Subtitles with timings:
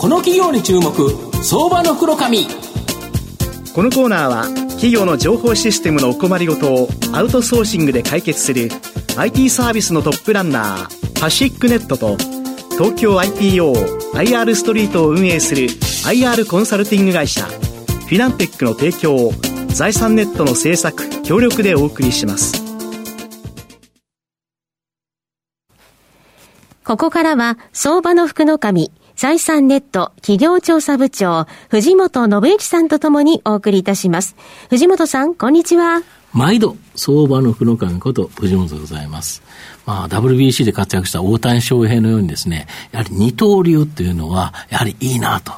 [0.00, 1.10] この企業に注目
[1.44, 2.46] 相場の袋紙
[3.74, 8.70] このコーナーは企業の情報システムのお困りごとをアウトソーシングで解決する
[9.18, 12.16] IT サービスのトップランナーパシックネットと
[12.78, 15.64] 東京 IPOIR ストリートを運営する
[16.06, 19.32] IR コンサルティング会社フィナンテックの提供を
[19.68, 22.70] 財産ネットの制作協力でお送りします。
[26.90, 28.90] ここからは相場の福の神
[29.20, 34.34] 財産ネット企業調査部長、藤本信之さんとともにお送りいたします。
[34.70, 36.00] 藤本さん、こんにちは。
[36.32, 39.42] 毎度、相場の福の神こと藤本でございます。
[39.84, 45.52] まあ、WBC で活躍した大谷翔平のようにですね、やはり二刀流っていうのは、やはりいいなと。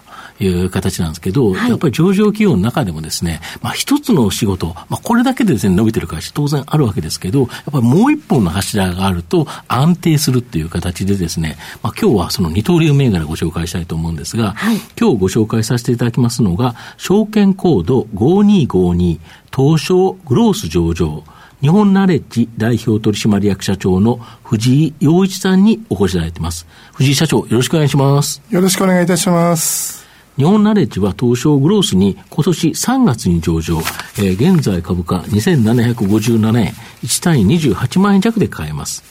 [0.44, 19.18] いう形なんですけど、はい、やっぱり上場企業の中でもですね、まあ一つの仕事、まあこれだけでですね、伸びてる会社当然あるわけですけど、やっぱりもう一本の柱があると安定するっていう形でですね、まあ今日はその二刀流銘柄ご紹介したいと思うんですが、はい、今日ご紹介させていただきますのが、証券コード5252
[19.54, 21.22] 東証グロース上場、
[21.60, 26.66] 日本ナレッジ代表取締役社長の藤井洋一さんにお越しいただいています。
[26.94, 28.42] 藤井社長、よろしくお願いします。
[28.50, 30.01] よろしくお願いいたします。
[30.36, 33.78] 日本ナレッジは東証グロースに今年3月に上場、
[34.18, 39.04] えー、現在株価2757円、1単位28万円弱で買えます。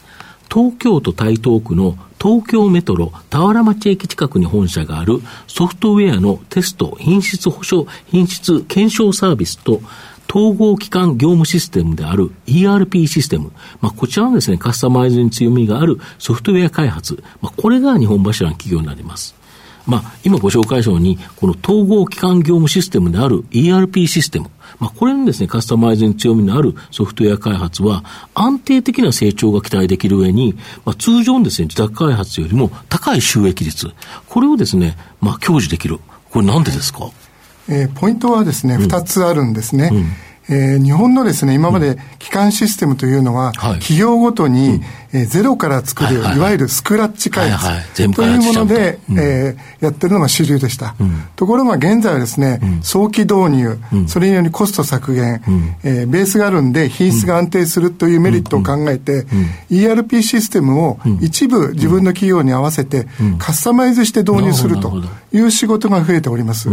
[0.51, 9.81] 東京都台東区の東京メトロ田原町駅近くに本社があるソフトウェアのテスト、品質保証、品質検証サービスと
[10.27, 13.51] 統合機関業務システムである ERP システム。
[13.79, 17.23] まあ、こちらのですね、カスタマイズに強みがあるソフトウェア開発。
[17.41, 19.40] まあ、これが日本柱の企業になります。
[19.85, 24.49] まあ、今ご紹介したように、この統合機関業務システムである ERP システム。
[24.79, 33.91] まあ、これにですね、カスタマイズに強みのあるソフトウェア開発は、安定的な成長が期待できる上に、まあ、通常のですね、自宅開発よりも高い収益率。
[34.27, 35.99] これをですね、まあ、享受できる。
[36.31, 37.09] これなんでですか？
[37.67, 39.89] えー、ポイントはですね、二、つあるんですね。
[39.91, 40.05] うん
[40.51, 44.81] えー、日本のですね、今まで基幹システムというのは、企業ごとに、
[45.13, 48.23] えー、ゼロから作る、いわゆるスクラッチ開発と。
[48.23, 50.95] いうもので、えー、やってるのが主流でした。
[51.37, 55.41] ところが現在はですね、早期導入、それによりコスト削減、
[55.83, 59.25] えー、ベースがあるんで品質が安定するというメリットを考えて、
[59.69, 63.07] ERP システムを一部自分の企業に合わせて
[63.39, 66.69] カスタマイズして導入するという仕事が増えております。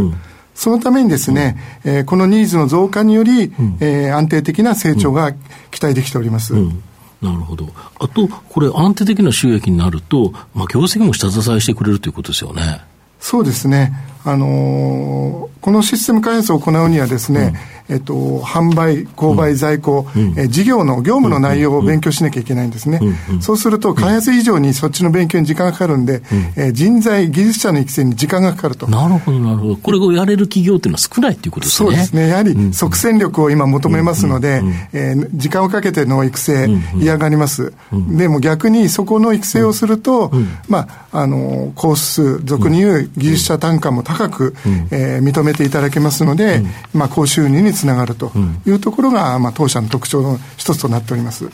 [0.58, 5.32] そのためにですね、うん、えー、このニーズの増加により、うん、えー、安定的な成長が
[5.70, 6.54] 期待できております。
[6.54, 6.82] うん
[7.20, 7.66] なるほど。
[7.98, 12.80] あと、これ、安定的な収益になると、まあ、業績も下支えしてくれるということですよね。
[13.18, 13.92] そうですね。
[14.24, 17.54] あのー、このシステム開発を行うにはですね、うん、
[17.88, 23.00] えっと、販売、購買、在庫、うん、え事業の業務の内容を勉強しなきゃいけないんですね。
[23.30, 26.22] うん、そうすると、開発以上にそっちの勉強に時間がかかるんで、
[26.56, 28.86] え人材、技術者の育成に時間がかかると。
[28.88, 29.76] なるほど、なるほど。
[29.76, 31.90] これをやれる企業っていうのは少ないっていうことですね。
[31.90, 32.28] そうですね。
[32.28, 34.62] やはり即戦力を今求めますので、
[34.92, 37.72] えー、時間をかけての育成、嫌がります。
[37.92, 40.30] でも逆にそこの育成をすると、
[40.68, 44.54] まあ、あの、コース数、俗に言う技術者単価も高く、
[44.90, 46.62] えー、認めていただけますので、
[46.92, 48.32] まあ、高収入につながると
[48.66, 51.48] いうところが、まあ、当社の特徴の一つとなっております。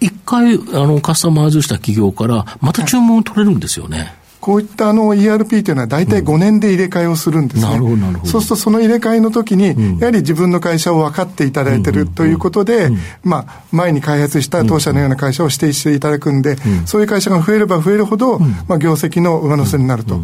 [0.00, 3.98] 一回あのカスタマイズした企業から、また注文を取れるんですよね。
[3.98, 7.70] はいこういったあの ERP というのは大体5年で入れ替えをするんですね。
[7.70, 8.30] なるほど、なるほど。
[8.30, 9.68] そうするとその入れ替えの時に、
[9.98, 12.90] やはり自分の会社を分かっていただいているということで、
[13.22, 18.38] まあ、前に開発した当社のような会社を指定していただくんで、そういう会社が増えれば増えるほど、
[18.68, 20.20] まあ、業績の上乗せになると。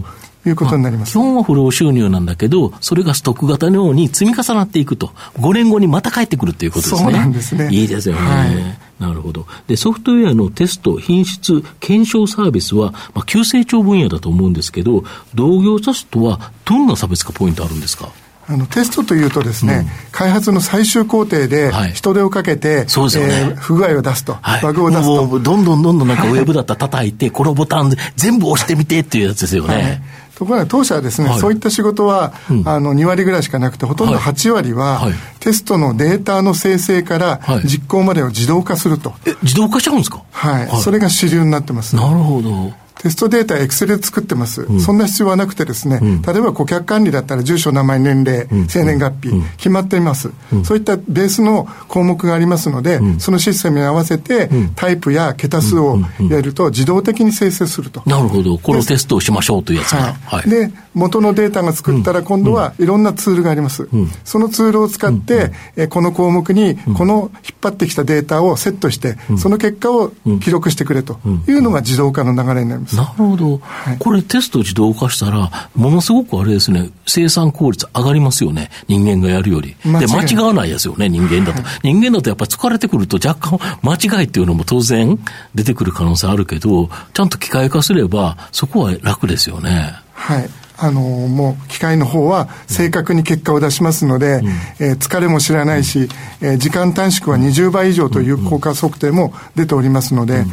[0.47, 1.13] いうことになります。
[1.13, 5.09] 基本は不労収入なんだけど、それがストック型のように積み重なっていくと、
[5.39, 7.01] 5年後にまた帰ってくるということですね。
[7.03, 7.69] そうなんですね。
[7.71, 8.21] いいですよね。
[8.23, 9.47] はい、なるほど。
[9.67, 18.11] で、ソフトウェアのテスト、品質、検証サービスは、まあ、急成長分野だと思うんですけど、同業者とはどんな差別化ポイントあるんですか？
[18.51, 25.39] あのテストというとですね、うん、開発の最終工程で人手をかけて、はい、ね、えー、不具合を出すと、はい、バグを出すと。
[25.39, 29.75] どんどんどんどんなんかウェブだったら叩いて、 このボタン全部押してみてっていうやつですよね。
[29.75, 30.03] はい。
[30.35, 39.15] ところが当社はですね、はい、そういった仕事は、うん、あの2割ぐらいしかなくて、ほとんど8割は、はい、テストのデータの生成から実行までを自動化すると。
[39.27, 40.23] え、自動化しちゃうんですか？
[40.33, 40.69] はい。
[40.83, 41.95] それが主流になってます。
[41.95, 42.73] なるほど。
[43.01, 50.31] テストデータ、エクセルで作ってます、うん、そんな必要はなくてですね、うん、例えば顧客管理だったら住所、名前、年齢、うん、生年月日、決まっています、
[50.65, 55.99] そういったベースの項目がありますので、そのシステムに合わせて、タイプや桁数を
[56.29, 58.03] やると自動的に生成すると。
[58.05, 59.99] なるほど、このテストをしましょうというやつが。
[60.03, 60.15] はい。
[60.41, 63.89] はい、で、元のデータが作ったら今度はいろんなツールがあります。
[64.25, 72.97] そのツールを使って、えこの項目にこの引っ張ってきたデータをセットして、その結果を記録してくれというのが自動化の流れになります。
[72.97, 73.59] なるほど。
[73.59, 78.71] はい、これテスト自動化したら、ものすごくあれですね、生産効率上がりますよね。
[78.89, 79.77] 人間がやるより。
[79.85, 81.63] で、間違わないですよね、人間だと。
[81.63, 85.19] はい、人間だとやっぱり疲れてくると若干間違いっていうのも当然
[85.55, 89.95] 出てくる可能性あるけど、ちゃんと機械化すれば、そこは楽ですよね。
[90.13, 90.51] はい。
[90.83, 96.09] あのもう機械の方は正確に結果を出しますので、うん、えー、疲れも知らないし、
[96.41, 100.45] えー、時間短縮は20倍以上という効果測定も出ておりますので、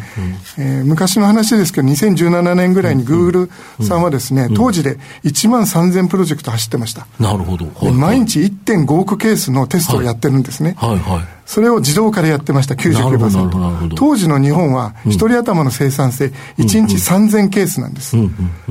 [0.58, 7.08] えー、昔の話ですけど、2017年ぐらいにグーグルさんはですね、当時で1万3000プロジェクト走ってました。
[7.20, 7.66] なるほど。
[7.66, 7.86] はい。
[7.86, 10.76] はい、毎日1.5億ケースのテストをやってるんですね。
[10.78, 11.38] はい、はい、はい。
[11.48, 13.96] それを自動化でやってました、99%。
[13.96, 18.18] 当時の日本は、一人頭の生産性、1日3000ケースなんです。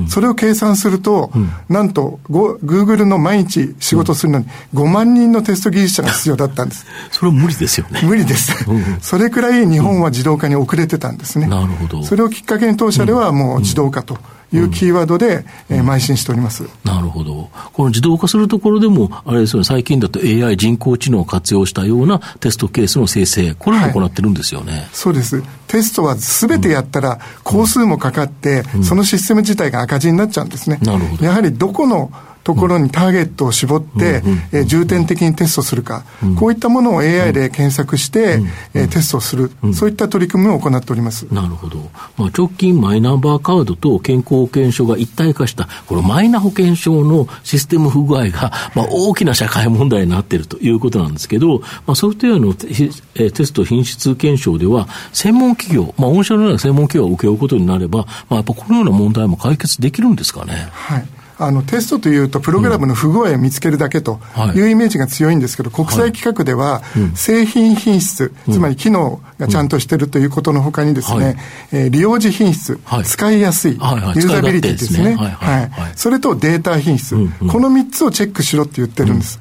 [0.07, 1.31] それを計算すると、
[1.69, 6.85] なんと、グーグルの毎日仕事するのに、5万人のテスト技術者が必要だったんです。
[7.11, 8.01] それは無理ですよね。
[8.03, 8.53] 無理です。
[9.01, 11.47] それくらい日本は自動化に遅れてたんですね。
[11.47, 12.03] なるほど。
[12.03, 14.17] それをきっかけに当社ではもう自動化と。
[14.53, 16.63] いうキーワードで、うん、えー、邁進しております。
[16.83, 17.49] なるほど。
[17.73, 24.71] この自動化するところでも、あれですよね、最近だと AI 人工知能を活用したようなテストケースの生成、これも行ってるんですよね。
[24.71, 25.43] はい、そうです。
[25.67, 30.79] テストはすべてやったら、工数もかかって、うん、そのシステム自体が赤字になっちゃうんですね。
[30.81, 31.25] なるほど。
[31.25, 32.11] やはりどこの
[32.47, 34.23] ところにターゲットを絞って、
[34.53, 36.05] え重点的にテストするか、
[36.39, 38.39] こういったものを AI で検索して、
[38.73, 41.23] えテストする、そういった取り組みを行っております。
[41.23, 41.89] なるほど。
[42.15, 60.69] まあ、直近マイナンバーカードと健康保険証が一体化した、このマイナ保険証のシステム不具合が、まあ、大きな社会問題になっているということなんですけど、まあ、ソフトウェアのテテスト品質検証では、専門企業、まあ、御社のような専門企業を請け負うことになれば、まあ、やっぱこのような問題も解決できるんですかね？
[60.71, 61.05] はい。
[61.39, 64.19] あのテストというと、プログラムの不具合を見つけるだけと
[64.55, 64.59] い。
[64.61, 66.81] うイメージが強いんですけど、国際規格では、
[67.15, 71.37] 製品品質、つまり機能がちゃんとしているということのほかにですね、
[71.71, 79.39] え利用時品質、使いやすい、ユーザビリティですね、はいそれとデータ品質、この3つをチェックしろって言ってるんです。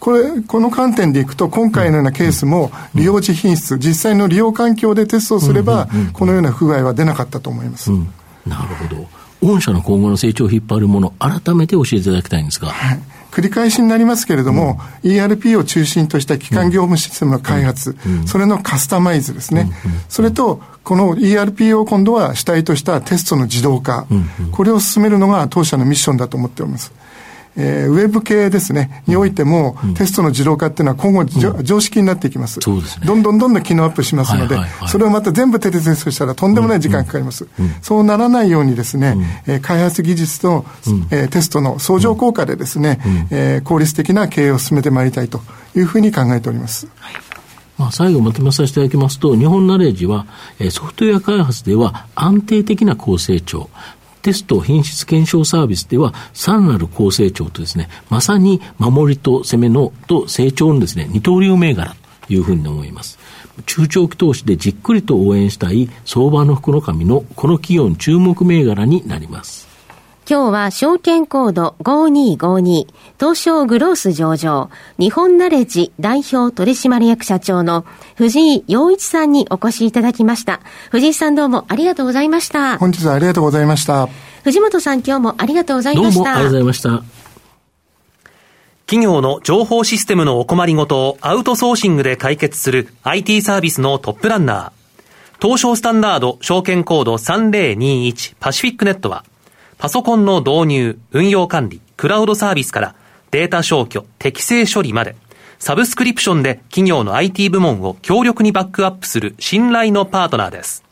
[0.00, 7.92] これ、この観点でいくと、今回のようなケースも、利用時品質、実際の利用環境でテストをすれば、このような不具合は出なかったと思います。
[8.44, 9.21] なるほど。
[9.42, 12.68] 御社の今後の成長を引っ張るもの、改めて教えていただきたいんですが。
[12.68, 13.00] はい。
[13.32, 24.06] 繰り返しになりますけれども、うん、ERP を中心とした基幹業務システムの開発、うん、それのカスタマイズですね、うん、それと、この ERP を今度は主体としたテストの自動化、
[24.50, 26.92] これを進めるのが当社のミッションだと思っております。
[27.56, 31.24] えー、ウェブ系ですね、においても、うん、テストの自動化っていうのは今後、う
[31.60, 32.60] ん、常識になっていきます。
[32.60, 33.06] そうですね。
[33.06, 37.46] どんどんどんどん機能アップしますので、はいはいはい、それをまた全部手でテストしたらとんでもない時間かかります。
[37.58, 39.16] うん、そうならないようにですね、
[39.46, 40.64] えー、開発技術と、
[41.10, 43.00] えー、テストの相乗効果でですね、
[43.30, 45.40] えー、効率的な経営を進めてまいりたいと
[45.76, 46.88] いうふうに考えております。
[46.98, 47.14] はい。
[47.78, 50.26] まあ、最後まとめさせていただきますと、日本ナレッジは、
[50.58, 53.70] えー、ソフトウェア開発では安定的な高成長、
[54.22, 61.94] テスト品質検証サービスでは、さらなる高成長とですね、まさに守りと攻めのと成長のですね、二刀流銘柄
[62.26, 63.18] というふうに思います。
[63.66, 69.71] 中長期投資でじっくりと応援したい相場の福の神のこの企業の注目銘柄になります。
[70.32, 72.86] 今日は証券コード5252
[73.20, 77.84] 東証グロース上場日本ナレッジ代表取締役社長の
[78.16, 80.60] 藤井洋一さんにお越しいただきました。
[80.90, 82.78] 藤井さんどうもありがとうございました。
[82.78, 84.08] 本日はありがとうございました。
[84.42, 86.14] 藤本さん今日もありがとうございました。
[86.14, 87.02] どうもありがとうございました。
[88.86, 95.46] 企業の情報システムのお困りごとをアウトソーシングで解決する IT サービスのトップランナー。
[95.46, 99.26] 東証スタンダード証券コード3021パシフィックネットは
[99.82, 102.94] パソコンの導入、運用管理、クラウドサービスから
[103.32, 105.16] データ消去、適正処理まで、
[105.58, 110.84] サブスクリプションで企業の IT 部門を強力にバックアップする信頼のパートナーです。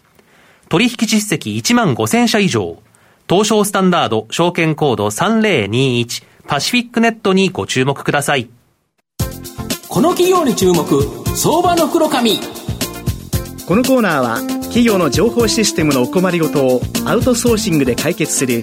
[0.68, 2.82] 取引実績1万5000社以上、
[3.28, 8.50] 東証スタンダード証券コード3021パシフィックネットにご注目ください。
[9.88, 10.85] この企業に注目、
[11.37, 12.40] 相場の黒髪。
[13.70, 18.62] このコーナーは企業の情報システムのお困りごとをアウトソーシングで解決する